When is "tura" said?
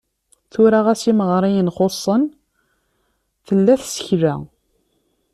0.51-0.79